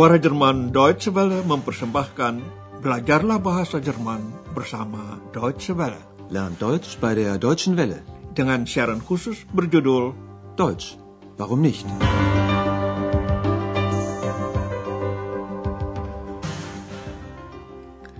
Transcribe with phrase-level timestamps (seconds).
[0.00, 2.40] Suara Jerman Deutsche Welle mempersembahkan
[2.80, 6.00] Belajarlah Bahasa Jerman bersama Deutsche Welle.
[6.32, 8.00] Lernt Deutsch bei der Deutschen Welle.
[8.32, 10.16] Dengan siaran khusus berjudul
[10.56, 10.96] Deutsch,
[11.36, 11.84] warum nicht?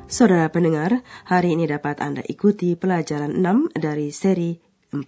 [0.04, 4.60] Saudara pendengar, hari ini dapat Anda ikuti pelajaran 6 dari seri
[4.92, 5.00] 4.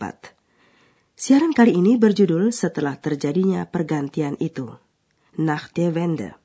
[1.20, 4.72] Siaran kali ini berjudul Setelah Terjadinya Pergantian Itu.
[5.36, 6.41] Nach der Wende.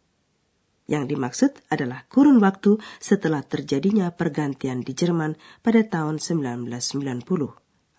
[0.87, 7.27] Yang dimaksud adalah kurun waktu setelah terjadinya pergantian di Jerman pada tahun 1990.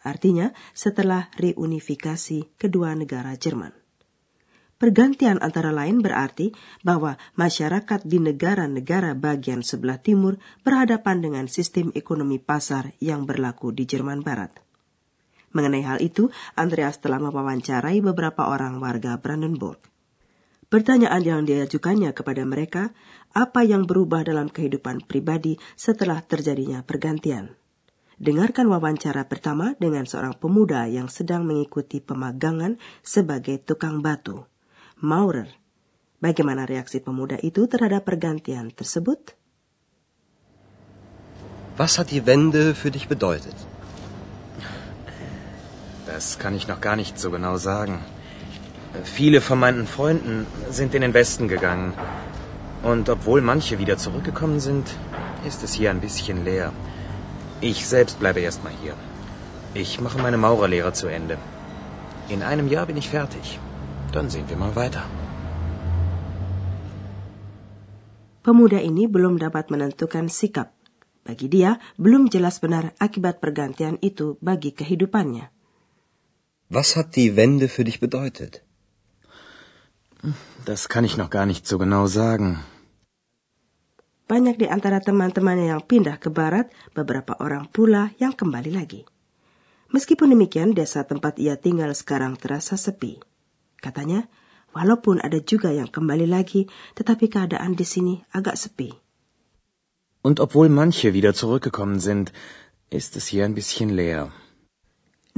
[0.09, 3.77] Artinya setelah reunifikasi kedua negara Jerman.
[4.79, 6.55] Pergantian antara lain berarti
[6.87, 13.91] bahwa masyarakat di negara-negara bagian sebelah timur berhadapan dengan sistem ekonomi pasar yang berlaku di
[13.91, 14.55] Jerman Barat.
[15.51, 19.83] Mengenai hal itu, Andreas telah mewawancarai beberapa orang warga Brandenburg.
[20.69, 22.93] Pertanyaan yang diajukannya kepada mereka,
[23.33, 27.57] apa yang berubah dalam kehidupan pribadi setelah terjadinya pergantian?
[28.21, 34.45] Dengarkan wawancara pertama dengan seorang pemuda yang sedang mengikuti pemagangan sebagai tukang batu.
[35.01, 35.49] Maurer.
[36.21, 39.39] Bagaimana reaksi pemuda itu terhadap pergantian tersebut?
[41.81, 43.57] Was hat die Wende für dich bedeutet?
[46.05, 48.18] Das kann ich noch gar nicht so genau sagen.
[49.05, 51.93] Viele von meinen Freunden sind in den Westen gegangen.
[52.83, 54.87] Und obwohl manche wieder zurückgekommen sind,
[55.47, 56.73] ist es hier ein bisschen leer.
[57.61, 58.95] Ich selbst bleibe erstmal hier.
[59.75, 61.39] Ich mache meine Maurerlehre zu Ende.
[62.29, 63.59] In einem Jahr bin ich fertig.
[64.13, 65.03] Dann sehen wir mal weiter.
[68.43, 70.73] Pemuda ini belum dapat menentukan sikap.
[71.21, 75.53] Bagi dia, belum jelas benar akibat pergantian itu bagi kehidupannya.
[76.73, 78.65] Was hat die Wende für dich bedeutet?
[80.65, 82.65] Das kann ich noch gar nicht so genau sagen.
[84.29, 89.09] Banyak di antara teman-temannya yang pindah ke barat, beberapa orang pula yang kembali lagi.
[89.89, 93.17] Meskipun demikian, desa tempat ia tinggal sekarang terasa sepi.
[93.81, 94.29] Katanya,
[94.77, 98.93] walaupun ada juga yang kembali lagi, tetapi keadaan di sini agak sepi.
[100.21, 102.37] Und obwohl manche wieder zurückgekommen sind,
[102.93, 104.29] ist es hier ein bisschen leer.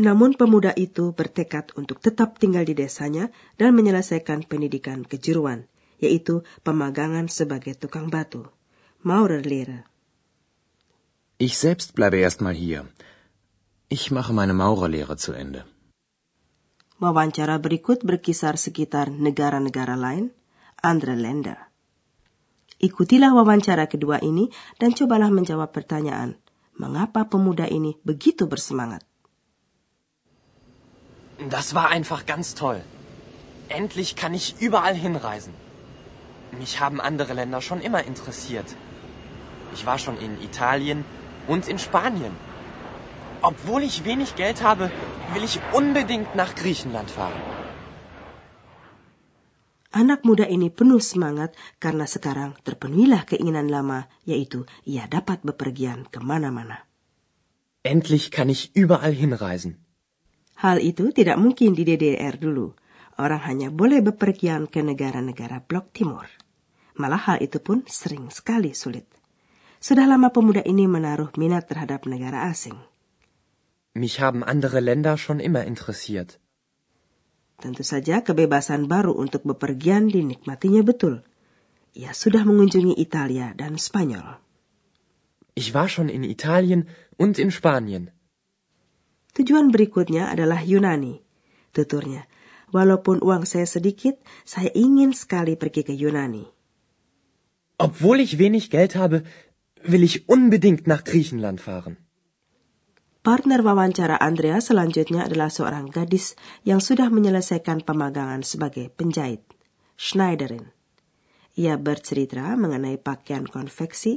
[0.01, 3.29] Namun pemuda itu bertekad untuk tetap tinggal di desanya
[3.61, 5.69] dan menyelesaikan pendidikan kejuruan,
[6.01, 8.49] yaitu pemagangan sebagai tukang batu.
[9.05, 9.85] Maurerlehre.
[11.37, 12.89] Ich selbst bleibe erstmal hier.
[13.93, 15.69] Ich mache meine Maurerlehre zu Ende.
[17.01, 20.33] Wawancara berikut berkisar sekitar negara-negara lain,
[20.81, 21.69] andere Länder.
[22.81, 24.49] Ikutilah wawancara kedua ini
[24.81, 26.41] dan cobalah menjawab pertanyaan,
[26.77, 29.10] mengapa pemuda ini begitu bersemangat?
[31.49, 32.83] Das war einfach ganz toll.
[33.69, 35.55] Endlich kann ich überall hinreisen.
[36.59, 38.77] Mich haben andere Länder schon immer interessiert.
[39.73, 41.05] Ich war schon in Italien
[41.47, 42.33] und in Spanien.
[43.41, 44.91] Obwohl ich wenig Geld habe,
[45.33, 47.41] will ich unbedingt nach Griechenland fahren.
[49.93, 56.79] Anak muda ini penuh semangat karena sekarang terpenuhilah keinginan lama, yaitu ia dapat bepergian kemana-mana.
[57.83, 59.83] Endlich kann ich überall hinreisen.
[60.61, 62.77] Hal itu tidak mungkin di DDR dulu.
[63.17, 66.29] Orang hanya boleh bepergian ke negara-negara blok timur.
[67.01, 69.09] Malah hal itu pun sering sekali sulit.
[69.81, 72.77] Sudah lama pemuda ini menaruh minat terhadap negara asing.
[73.97, 76.37] Mich haben andere Länder schon immer interessiert.
[77.57, 81.25] Tentu saja kebebasan baru untuk bepergian dinikmatinya betul.
[81.97, 84.37] Ia sudah mengunjungi Italia dan Spanyol.
[85.57, 88.13] Ich war schon in Italien und in Spanien.
[89.35, 91.23] Tujuan berikutnya adalah Yunani.
[91.71, 92.27] Tuturnya,
[92.75, 96.47] walaupun uang saya sedikit, saya ingin sekali pergi ke Yunani.
[97.81, 99.25] Obwohl ich wenig Geld habe,
[99.89, 101.97] will ich unbedingt nach Griechenland fahren.
[103.21, 109.45] Partner wawancara Andrea selanjutnya adalah seorang gadis yang sudah menyelesaikan pemagangan sebagai penjahit,
[109.93, 110.73] Schneiderin.
[111.61, 114.17] Ia bercerita mengenai pakaian konveksi,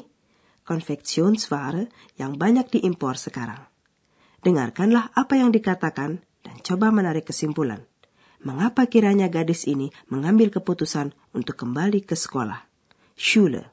[0.64, 3.73] konfektionsware yang banyak diimpor sekarang.
[4.44, 7.88] Dengarkanlah apa yang dikatakan dan coba menarik kesimpulan.
[8.44, 12.60] Mengapa kiranya gadis ini mengambil keputusan untuk kembali ke sekolah?
[13.16, 13.72] Schule.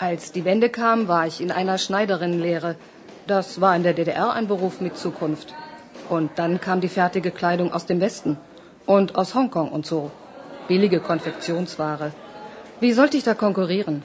[0.00, 2.80] Als die Wende kam, war ich in einer Schneiderinnenlehre.
[3.28, 5.52] Das war in der DDR ein Beruf mit Zukunft.
[6.08, 8.40] Und dann kam die fertige Kleidung aus dem Westen
[8.86, 10.10] und aus Hongkong und so.
[10.68, 12.12] Billige Konfektionsware.
[12.80, 14.02] Wie sollte ich da konkurrieren?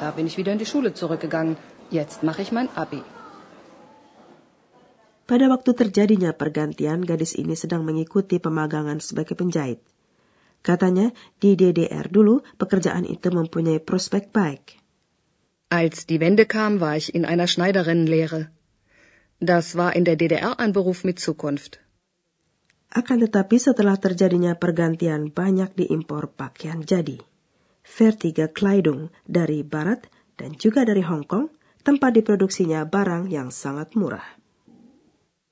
[0.00, 1.56] Da bin ich wieder in die Schule zurückgegangen.
[1.90, 3.04] Jetzt mache ich mein Abi.
[5.24, 9.80] Pada waktu terjadinya pergantian, gadis ini sedang mengikuti pemagangan sebagai penjahit.
[10.60, 14.80] Katanya, di DDR dulu pekerjaan itu mempunyai prospek baik.
[15.72, 18.52] Als die Wende kam, war ich in einer Schneiderinnenlehre.
[19.40, 21.80] Das war in der DDR ein Beruf mit Zukunft.
[22.94, 27.18] Akan tetapi setelah terjadinya pergantian banyak diimpor pakaian jadi.
[27.84, 30.06] Vertiga Kleidung dari Barat
[30.38, 31.50] dan juga dari Hong Kong,
[31.84, 34.24] tempat diproduksinya barang yang sangat murah.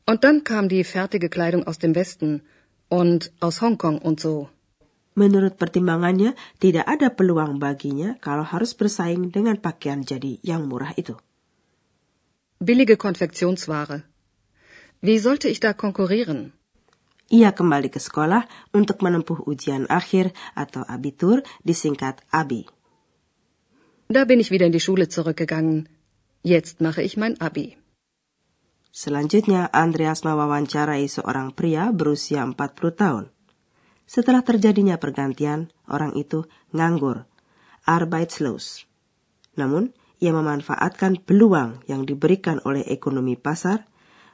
[0.08, 2.42] Und dann kam die fertige Kleidung aus dem Westen
[2.88, 4.50] und aus Hongkong und so.
[5.12, 11.14] Menurut pertimbangannya, tidak ada peluang baginya kalau harus bersaing dengan pakaian jadi yang murah itu.
[12.58, 14.08] Billige Konfektionsware.
[15.04, 16.56] Wie sollte ich da konkurrieren?
[17.32, 18.44] Ia kembali ke sekolah
[18.76, 22.68] untuk menempuh ujian akhir atau abitur disingkat ABI.
[24.12, 25.88] Da bin ich wieder in die Schule zurückgegangen.
[26.42, 27.78] Jetzt mache ich mein Abi.
[28.90, 32.58] Selanjutnya, Andreas mewawancarai seorang pria berusia 40
[32.98, 33.30] tahun.
[34.10, 36.42] Setelah terjadinya pergantian, orang itu
[36.74, 37.30] nganggur,
[37.86, 38.90] arbeitslos.
[39.54, 43.86] Namun, ia memanfaatkan peluang yang diberikan oleh ekonomi pasar,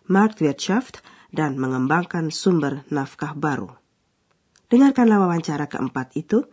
[0.08, 3.76] Marktwirtschaft, dan mengembangkan sumber nafkah baru.
[4.72, 6.48] Dengarkanlah wawancara keempat itu,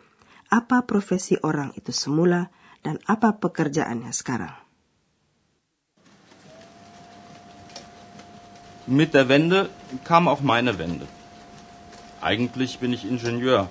[0.51, 2.51] apa profesi orang itu semula
[2.83, 4.64] dan apa pekerjaannya sekarang.
[8.87, 9.69] Mit der Wende
[10.03, 11.07] kam auch meine Wende.
[12.21, 13.67] Eigentlich bin ich Ingenieur.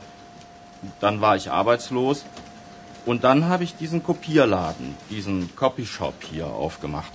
[0.99, 2.25] Dann war ich arbeitslos.
[3.07, 7.13] Und dann habe ich diesen Kopierladen, diesen Copyshop hier aufgemacht.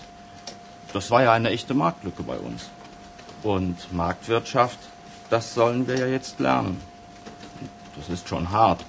[0.94, 2.70] Das war ja eine echte Marktlücke bei uns.
[3.44, 4.80] Und Marktwirtschaft,
[5.30, 6.80] das sollen wir ja jetzt lernen.
[7.98, 8.86] Das ist schon hart.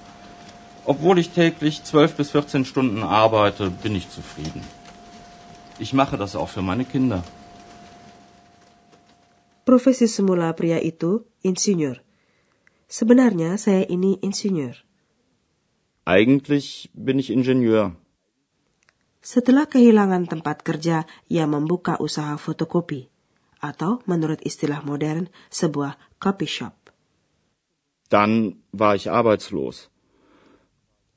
[0.85, 4.63] Obwohl ich täglich 12 bis 14 Stunden arbeite, bin ich zufrieden.
[5.79, 7.23] Ich mache das auch für meine Kinder.
[9.61, 12.01] Profesi semula pria itu insinyur.
[12.89, 14.75] Sebenarnya saya ini insinyur.
[16.03, 17.93] Eigentlich bin ich Ingenieur.
[19.21, 23.05] Setelah kehilangan tempat kerja, ia membuka usaha fotokopi,
[23.61, 26.73] atau menurut istilah modern, sebuah copy shop.
[28.09, 29.93] Dann war ich arbeitslos.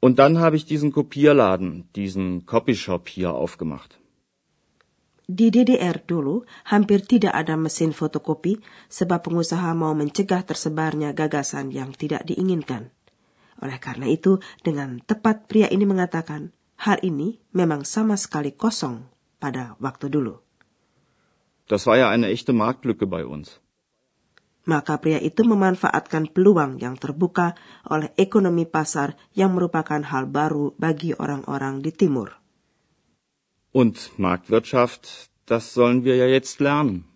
[0.05, 3.97] Und dann habe ich diesen Kopierladen, diesen Copyshop hier aufgemacht.
[5.25, 8.61] Di DDR dulu hampir tidak ada mesin fotokopi
[8.93, 12.93] sebab pengusaha mau mencegah tersebarnya gagasan yang tidak diinginkan.
[13.65, 19.09] Oleh karena itu, dengan tepat pria ini mengatakan, hal ini memang sama sekali kosong
[19.41, 20.45] pada waktu dulu.
[21.65, 23.65] Das war ja eine echte Marktlücke bei uns.
[24.69, 27.57] Maka pria itu memanfaatkan peluang yang terbuka
[27.89, 32.44] oleh ekonomi pasar yang merupakan hal baru bagi orang-orang di timur.
[33.75, 37.11] Und Marktwirtschaft, das sollen wir ja jetzt lernen.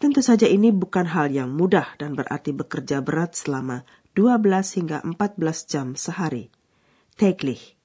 [0.00, 3.84] Tentu saja ini bukan hal yang mudah dan berarti bekerja berat selama
[4.16, 6.48] 12 hingga 14 jam sehari.
[7.20, 7.76] Täglich.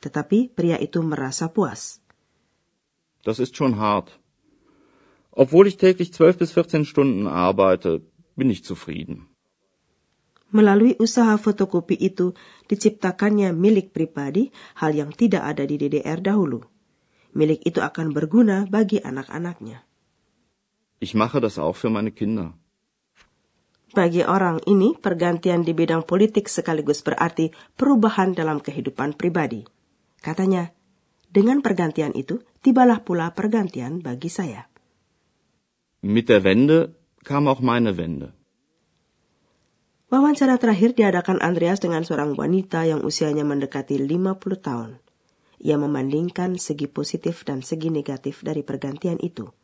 [0.00, 2.00] Tetapi pria itu merasa puas.
[3.24, 4.16] Das ist schon hart.
[5.32, 8.04] Obwohl ich täglich 12 bis 14 Stunden arbeite,
[8.36, 9.29] bin ich zufrieden.
[10.50, 12.34] Melalui usaha fotokopi itu
[12.66, 14.50] diciptakannya milik pribadi,
[14.82, 16.66] hal yang tidak ada di DDR dahulu.
[17.38, 19.86] Milik itu akan berguna bagi anak-anaknya.
[20.98, 22.52] Ich mache das auch für meine Kinder.
[23.90, 29.66] Bagi orang ini, pergantian di bidang politik sekaligus berarti perubahan dalam kehidupan pribadi.
[30.22, 30.70] Katanya,
[31.26, 34.66] dengan pergantian itu, tibalah pula pergantian bagi saya.
[36.06, 36.94] Mit der Wende
[37.26, 38.39] kam auch meine Wende.
[40.10, 44.98] Wawancara terakhir diadakan Andreas dengan seorang wanita yang usianya mendekati 50 tahun.
[45.62, 49.54] Ia membandingkan segi positif dan segi negatif dari pergantian itu.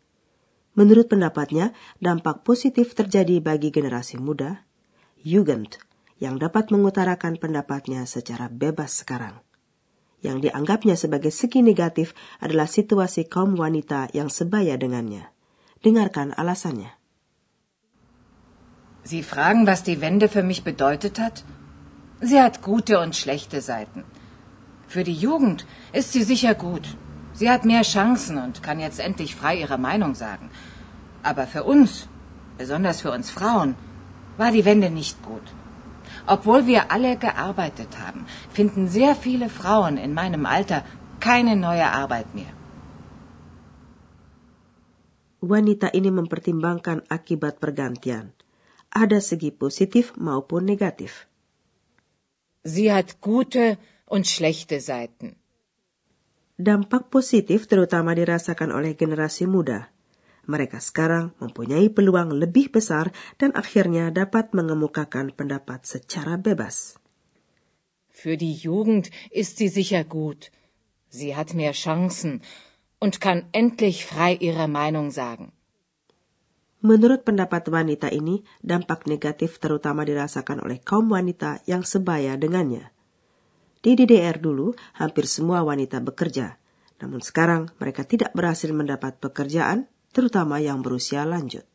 [0.79, 4.63] Menurut pendapatnya, dampak positif terjadi bagi generasi muda,
[5.27, 5.83] Jugend,
[6.23, 9.43] yang dapat mengutarakan pendapatnya secara bebas sekarang.
[10.23, 15.27] Yang dianggapnya sebagai segi negatif adalah situasi kaum wanita yang sebaya dengannya.
[15.83, 16.96] Dengarkan alasannya.
[19.11, 21.45] Sie fragen, was die Wende für mich bedeutet hat?
[22.21, 24.03] Sie hat gute und schlechte Seiten.
[24.89, 26.87] Für die Jugend ist sie sicher gut.
[27.33, 30.51] Sie hat mehr Chancen und kann jetzt endlich frei ihre Meinung sagen.
[31.23, 32.09] Aber für uns,
[32.59, 33.77] besonders für uns Frauen,
[34.39, 35.47] war die Wende nicht gut.
[36.27, 40.83] Obwohl wir alle gearbeitet haben, finden sehr viele Frauen in meinem Alter
[41.21, 42.53] keine neue Arbeit mehr.
[45.47, 48.36] Wanita ini mempertimbangkan akibat pergantian.
[48.97, 51.29] Ada segi positif maupun negatif.
[52.65, 53.77] Sie hat gute
[54.09, 55.37] und schlechte Seiten.
[56.57, 59.93] Dampak positif terutama dirasakan oleh generasi muda.
[60.49, 66.97] Mereka sekarang mempunyai peluang lebih besar dan akhirnya dapat mengemukakan pendapat secara bebas.
[68.09, 70.49] Für die Jugend ist sie sicher gut.
[71.13, 72.41] Sie hat mehr Chancen
[72.97, 75.53] und kann endlich frei ihre Meinung sagen.
[76.87, 82.95] Menurut pendapat wanita ini, dampak negatif terutama dirasakan oleh kaum wanita yang sebaya dengannya.
[83.83, 86.55] Di DDR dulu, hampir semua wanita bekerja,
[87.03, 91.67] namun sekarang mereka tidak berhasil mendapat pekerjaan, terutama yang berusia lanjut.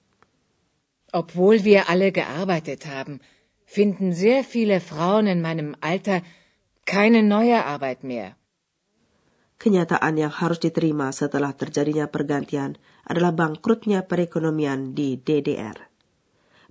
[1.12, 3.20] Obwohl wir alle gearbeitet haben,
[3.68, 6.24] finden sehr viele Frauen in meinem Alter
[6.88, 8.40] keine neue Arbeit mehr.
[9.62, 15.78] Kenyataan yang harus diterima setelah terjadinya pergantian adalah bangkrutnya perekonomian di DDR.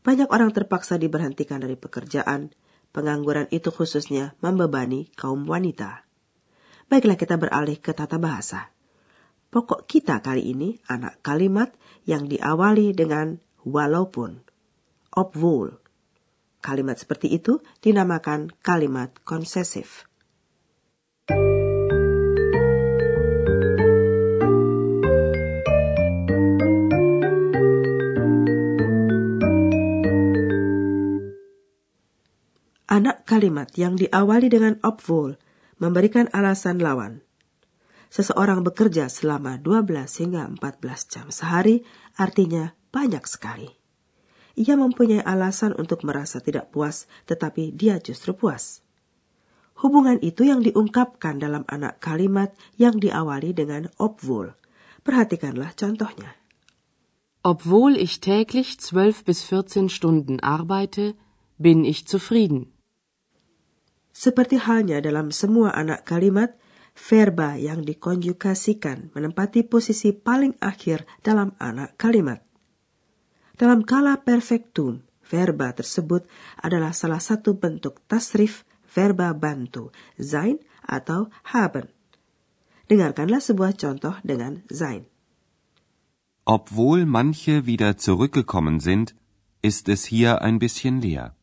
[0.02, 2.50] Banyak orang terpaksa diberhentikan dari pekerjaan,
[2.90, 6.02] pengangguran itu khususnya membebani kaum wanita.
[6.90, 8.74] Baiklah kita beralih ke tata bahasa.
[9.54, 11.70] Pokok kita kali ini anak kalimat
[12.10, 14.42] yang diawali dengan walaupun,
[15.14, 15.78] obwohl.
[16.58, 20.09] Kalimat seperti itu dinamakan kalimat konsesif.
[33.00, 35.40] Anak kalimat yang diawali dengan obwohl
[35.80, 37.24] memberikan alasan lawan.
[38.12, 41.80] Seseorang bekerja selama 12 hingga 14 jam sehari
[42.20, 43.72] artinya banyak sekali.
[44.60, 48.84] Ia mempunyai alasan untuk merasa tidak puas, tetapi dia justru puas.
[49.80, 54.52] Hubungan itu yang diungkapkan dalam anak kalimat yang diawali dengan obwohl.
[55.00, 56.36] Perhatikanlah contohnya.
[57.40, 61.16] Obwohl ich täglich 12 bis 14 Stunden arbeite,
[61.56, 62.76] bin ich zufrieden.
[64.20, 66.52] Seperti halnya dalam semua anak kalimat,
[66.92, 72.44] verba yang dikonjugasikan menempati posisi paling akhir dalam anak kalimat.
[73.56, 76.28] Dalam kala perfektum, verba tersebut
[76.60, 79.88] adalah salah satu bentuk tasrif verba bantu,
[80.20, 81.88] sein atau haben.
[82.92, 85.08] Dengarkanlah sebuah contoh dengan sein.
[86.44, 89.16] Obwohl manche wieder zurückgekommen sind,
[89.64, 91.39] ist es hier ein bisschen leer.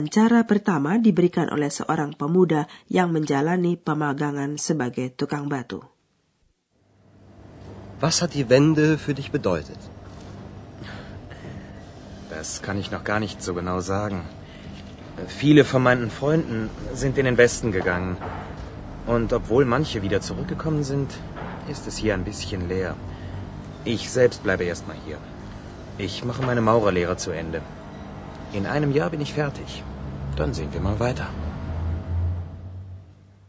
[0.00, 5.84] Wawancara pertama diberikan oleh seorang pemuda yang menjalani pemagangan sebagai tukang batu.
[8.00, 9.76] Was hat die Wende für dich bedeutet?
[12.32, 14.24] Das kann ich noch gar nicht so genau sagen.
[15.28, 18.16] Viele von meinen Freunden sind in den Westen gegangen.
[19.04, 21.12] Und obwohl manche wieder zurückgekommen sind,
[21.68, 22.96] ist es hier ein bisschen leer.
[23.84, 25.20] Ich selbst bleibe erstmal hier.
[26.00, 27.60] Ich mache meine Maurerlehre zu Ende.
[28.52, 29.82] In einem Jahr bin ich fertig.
[30.36, 31.26] Dann sehen wir mal weiter.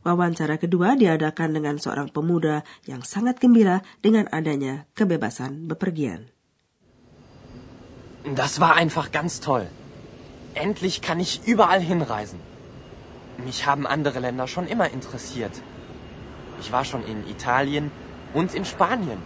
[0.02, 6.34] Wawancara kedua diadakan dengan seorang pemuda yang sangat gembira dengan adanya kebebasan bepergian.
[8.34, 9.70] Das war einfach ganz toll.
[10.54, 12.42] Endlich kann ich überall hinreisen.
[13.46, 15.54] Mich haben andere Länder schon immer interessiert.
[16.62, 17.90] Ich war schon in Italien
[18.34, 19.22] und in Spanien.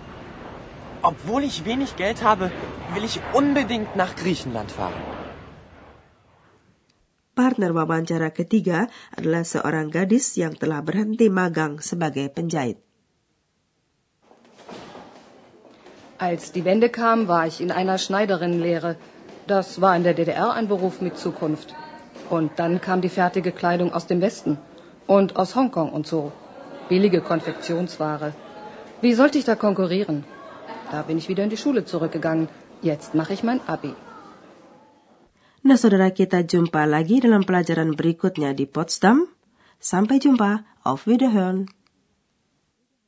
[1.03, 2.51] Obwohl ich wenig Geld habe,
[2.93, 5.24] will ich unbedingt nach Griechenland fahren.
[7.35, 12.79] Partner wawancara ketiga adalah seorang gadis yang telah berhenti magang sebagai penjahit.
[16.15, 18.95] Als die Wende kam, war ich in einer Schneiderinnenlehre.
[19.47, 21.75] Das war in der DDR ein Beruf mit Zukunft.
[22.31, 24.57] Und dann kam die fertige Kleidung aus dem Westen
[25.05, 26.31] und aus Hongkong und so.
[26.87, 28.33] Billige Konfektionsware.
[29.01, 30.23] Wie sollte ich da konkurrieren?
[30.89, 32.47] Da bin ich wieder in die Schule zurückgegangen.
[32.81, 33.93] Jetzt mache ich mein Abi.
[35.65, 39.25] Nah, saudara kita jumpa lagi dalam pelajaran berikutnya di Potsdam.
[39.81, 40.61] Sampai jumpa.
[40.85, 41.65] Auf Wiederhören.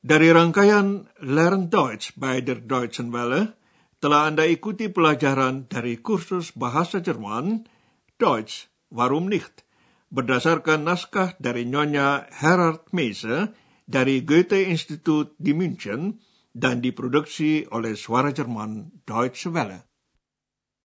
[0.01, 3.53] Dari rangkaian Learn Deutsch by der Deutschen Welle,
[4.01, 7.69] telah Anda ikuti pelajaran dari kursus bahasa Jerman,
[8.17, 9.61] Deutsch, Warum nicht?
[10.09, 13.53] Berdasarkan naskah dari Nyonya Herard Meise
[13.85, 16.17] dari Goethe Institut di München
[16.57, 19.86] dan diproduksi oleh Suara Jerman Deutsche Welle.